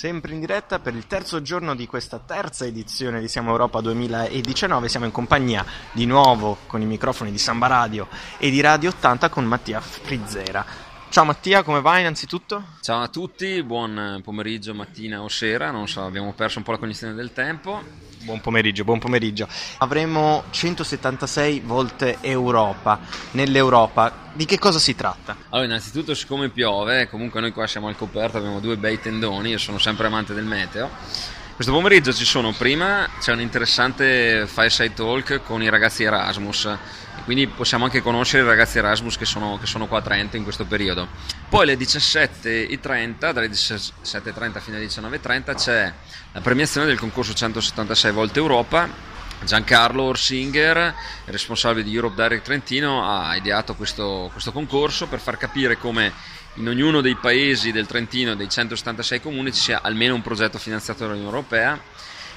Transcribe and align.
Sempre 0.00 0.32
in 0.32 0.40
diretta 0.40 0.78
per 0.78 0.94
il 0.94 1.06
terzo 1.06 1.42
giorno 1.42 1.74
di 1.74 1.86
questa 1.86 2.18
terza 2.18 2.64
edizione 2.64 3.20
di 3.20 3.28
Siamo 3.28 3.50
Europa 3.50 3.82
2019. 3.82 4.88
Siamo 4.88 5.04
in 5.04 5.12
compagnia 5.12 5.62
di 5.92 6.06
nuovo 6.06 6.56
con 6.66 6.80
i 6.80 6.86
microfoni 6.86 7.30
di 7.30 7.36
Samba 7.36 7.66
Radio 7.66 8.08
e 8.38 8.48
di 8.48 8.62
Radio 8.62 8.88
80 8.88 9.28
con 9.28 9.44
Mattia 9.44 9.82
Frizzera. 9.82 10.89
Ciao 11.10 11.24
Mattia, 11.24 11.64
come 11.64 11.80
va 11.80 11.98
innanzitutto? 11.98 12.62
Ciao 12.82 13.02
a 13.02 13.08
tutti, 13.08 13.60
buon 13.64 14.20
pomeriggio, 14.22 14.74
mattina 14.74 15.20
o 15.20 15.26
sera, 15.26 15.72
non 15.72 15.88
so, 15.88 16.04
abbiamo 16.04 16.32
perso 16.34 16.58
un 16.58 16.64
po' 16.64 16.70
la 16.70 16.78
cognizione 16.78 17.14
del 17.14 17.32
tempo. 17.32 17.82
Buon 18.22 18.40
pomeriggio, 18.40 18.84
buon 18.84 19.00
pomeriggio. 19.00 19.48
Avremo 19.78 20.44
176 20.50 21.62
volte 21.64 22.18
Europa. 22.20 23.00
Nell'Europa 23.32 24.30
di 24.34 24.44
che 24.44 24.60
cosa 24.60 24.78
si 24.78 24.94
tratta? 24.94 25.36
Allora, 25.48 25.66
innanzitutto, 25.66 26.14
siccome 26.14 26.48
piove, 26.48 27.08
comunque 27.08 27.40
noi 27.40 27.50
qua 27.50 27.66
siamo 27.66 27.88
al 27.88 27.96
coperto, 27.96 28.36
abbiamo 28.36 28.60
due 28.60 28.76
bei 28.76 29.00
tendoni, 29.00 29.50
io 29.50 29.58
sono 29.58 29.78
sempre 29.78 30.06
amante 30.06 30.32
del 30.32 30.44
meteo. 30.44 30.90
Questo 31.60 31.76
pomeriggio 31.76 32.14
ci 32.14 32.24
sono 32.24 32.54
prima, 32.54 33.06
c'è 33.20 33.32
un 33.32 33.40
interessante 33.42 34.46
fireside 34.46 34.94
talk 34.94 35.42
con 35.42 35.62
i 35.62 35.68
ragazzi 35.68 36.04
Erasmus 36.04 36.66
quindi 37.24 37.46
possiamo 37.48 37.84
anche 37.84 38.00
conoscere 38.00 38.42
i 38.42 38.46
ragazzi 38.46 38.78
Erasmus 38.78 39.18
che 39.18 39.26
sono, 39.26 39.58
che 39.60 39.66
sono 39.66 39.86
qua 39.86 39.98
a 39.98 40.02
Trento 40.02 40.36
in 40.36 40.42
questo 40.42 40.64
periodo. 40.64 41.06
Poi 41.50 41.64
alle 41.64 41.74
17.30, 41.74 43.32
dalle 43.32 43.50
17.30 43.50 44.60
fino 44.60 44.76
alle 44.76 44.86
19.30 44.86 45.54
c'è 45.54 45.92
la 46.32 46.40
premiazione 46.40 46.86
del 46.86 46.98
concorso 46.98 47.34
176 47.34 48.10
volte 48.10 48.38
Europa 48.38 49.09
Giancarlo 49.44 50.02
Orsinger, 50.02 50.94
responsabile 51.26 51.82
di 51.82 51.94
Europe 51.94 52.22
Direct 52.22 52.44
Trentino, 52.44 53.08
ha 53.08 53.34
ideato 53.36 53.74
questo, 53.74 54.28
questo, 54.32 54.52
concorso 54.52 55.06
per 55.06 55.18
far 55.18 55.38
capire 55.38 55.78
come 55.78 56.12
in 56.54 56.68
ognuno 56.68 57.00
dei 57.00 57.16
paesi 57.16 57.72
del 57.72 57.86
Trentino, 57.86 58.34
dei 58.34 58.48
176 58.48 59.20
comuni, 59.20 59.52
ci 59.52 59.60
sia 59.60 59.80
almeno 59.82 60.14
un 60.14 60.22
progetto 60.22 60.58
finanziato 60.58 61.00
dall'Unione 61.00 61.28
Europea. 61.28 61.78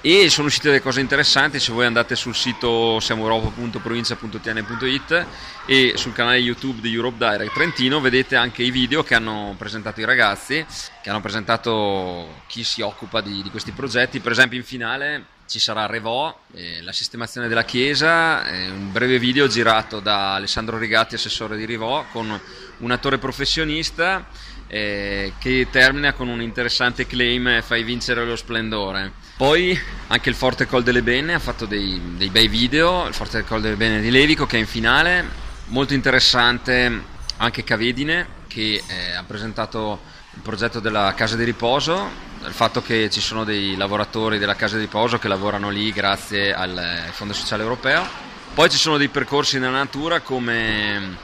E 0.00 0.30
sono 0.30 0.46
uscite 0.46 0.68
delle 0.68 0.80
cose 0.80 1.00
interessanti 1.00 1.58
se 1.58 1.72
voi 1.72 1.84
andate 1.84 2.14
sul 2.14 2.34
sito 2.34 3.00
siamoeuropa.provincia.tn.it 3.00 5.26
e 5.66 5.92
sul 5.96 6.12
canale 6.12 6.38
YouTube 6.38 6.80
di 6.80 6.94
Europe 6.94 7.16
Direct 7.18 7.52
Trentino 7.52 7.98
vedete 7.98 8.36
anche 8.36 8.62
i 8.62 8.70
video 8.70 9.02
che 9.02 9.16
hanno 9.16 9.56
presentato 9.58 10.00
i 10.00 10.04
ragazzi 10.04 10.64
che 11.02 11.10
hanno 11.10 11.20
presentato 11.20 12.42
chi 12.46 12.62
si 12.62 12.82
occupa 12.82 13.20
di, 13.20 13.42
di 13.42 13.50
questi 13.50 13.72
progetti. 13.72 14.20
Per 14.20 14.30
esempio 14.30 14.58
in 14.58 14.64
finale 14.64 15.34
ci 15.46 15.58
sarà 15.58 15.86
Revò, 15.86 16.36
eh, 16.54 16.82
la 16.82 16.92
sistemazione 16.92 17.48
della 17.48 17.64
chiesa, 17.64 18.46
eh, 18.46 18.68
un 18.68 18.90
breve 18.90 19.18
video 19.18 19.46
girato 19.46 20.00
da 20.00 20.34
Alessandro 20.34 20.76
Rigatti, 20.76 21.14
assessore 21.14 21.56
di 21.56 21.64
Rivò, 21.64 22.04
con 22.10 22.38
un 22.78 22.90
attore 22.90 23.18
professionista 23.18 24.26
eh, 24.66 25.34
che 25.38 25.68
termina 25.70 26.12
con 26.12 26.28
un 26.28 26.42
interessante 26.42 27.06
claim 27.06 27.62
fai 27.62 27.84
vincere 27.84 28.24
lo 28.24 28.36
splendore. 28.36 29.12
Poi 29.36 29.78
anche 30.08 30.28
il 30.28 30.34
Forte 30.34 30.66
Col 30.66 30.82
delle 30.82 31.02
Bene 31.02 31.34
ha 31.34 31.38
fatto 31.38 31.66
dei, 31.66 32.00
dei 32.16 32.30
bei 32.30 32.48
video, 32.48 33.06
il 33.06 33.14
Forte 33.14 33.44
Col 33.44 33.60
delle 33.60 33.76
Bene 33.76 34.00
di 34.00 34.10
Levico 34.10 34.46
che 34.46 34.56
è 34.56 34.60
in 34.60 34.66
finale, 34.66 35.24
molto 35.66 35.94
interessante 35.94 37.14
anche 37.36 37.64
Cavedine 37.64 38.34
che 38.48 38.82
eh, 38.86 39.12
ha 39.12 39.22
presentato 39.24 40.00
il 40.34 40.40
progetto 40.40 40.80
della 40.80 41.14
casa 41.14 41.36
di 41.36 41.44
riposo, 41.44 42.08
il 42.46 42.52
fatto 42.52 42.80
che 42.80 43.10
ci 43.10 43.20
sono 43.20 43.44
dei 43.44 43.76
lavoratori 43.76 44.38
della 44.38 44.54
casa 44.54 44.76
di 44.76 44.82
riposo 44.82 45.18
che 45.18 45.26
lavorano 45.26 45.68
lì 45.68 45.90
grazie 45.90 46.54
al 46.54 47.08
Fondo 47.12 47.34
Sociale 47.34 47.62
Europeo. 47.62 48.06
Poi 48.54 48.70
ci 48.70 48.76
sono 48.76 48.96
dei 48.96 49.08
percorsi 49.08 49.58
nella 49.58 49.78
natura 49.78 50.20
come 50.20 51.16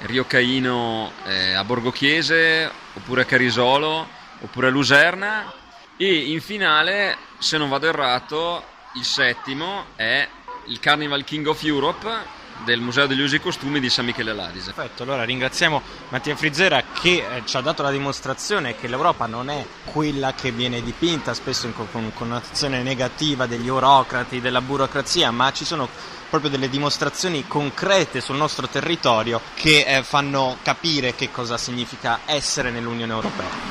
Rio 0.00 0.24
Caino 0.24 1.12
eh, 1.26 1.52
a 1.52 1.62
Borgo 1.64 1.90
Chiese, 1.90 2.70
oppure 2.94 3.22
a 3.22 3.24
Carisolo, 3.24 4.08
oppure 4.40 4.68
a 4.68 4.70
Luserna. 4.70 5.52
E 5.96 6.14
in 6.14 6.40
finale, 6.40 7.16
se 7.38 7.58
non 7.58 7.68
vado 7.68 7.86
errato, 7.86 8.64
il 8.94 9.04
settimo 9.04 9.86
è 9.96 10.26
il 10.66 10.80
Carnival 10.80 11.24
King 11.24 11.46
of 11.46 11.62
Europe 11.62 12.38
del 12.64 12.80
Museo 12.80 13.06
degli 13.06 13.20
Usi 13.20 13.36
e 13.36 13.40
Costumi 13.40 13.80
di 13.80 13.88
San 13.90 14.04
Michele 14.04 14.32
Ladise. 14.32 14.72
Perfetto, 14.72 15.02
allora 15.02 15.24
ringraziamo 15.24 15.82
Mattia 16.08 16.36
Frizzera 16.36 16.82
che 16.92 17.24
eh, 17.28 17.42
ci 17.44 17.56
ha 17.56 17.60
dato 17.60 17.82
la 17.82 17.90
dimostrazione 17.90 18.76
che 18.76 18.88
l'Europa 18.88 19.26
non 19.26 19.48
è 19.50 19.64
quella 19.84 20.34
che 20.34 20.50
viene 20.50 20.82
dipinta 20.82 21.34
spesso 21.34 21.66
in, 21.66 21.74
con 21.74 22.12
connotazione 22.14 22.82
negativa 22.82 23.46
degli 23.46 23.66
eurocrati, 23.66 24.40
della 24.40 24.60
burocrazia, 24.60 25.30
ma 25.30 25.52
ci 25.52 25.64
sono 25.64 25.88
proprio 26.28 26.50
delle 26.50 26.68
dimostrazioni 26.68 27.46
concrete 27.46 28.20
sul 28.20 28.36
nostro 28.36 28.68
territorio 28.68 29.40
che 29.54 29.84
eh, 29.84 30.02
fanno 30.02 30.58
capire 30.62 31.14
che 31.14 31.30
cosa 31.30 31.58
significa 31.58 32.20
essere 32.24 32.70
nell'Unione 32.70 33.12
Europea. 33.12 33.68